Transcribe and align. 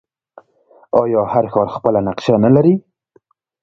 آیا 1.01 1.21
هر 1.33 1.45
ښار 1.51 1.67
خپله 1.75 1.99
نقشه 2.07 2.35
نلري؟ 2.43 2.75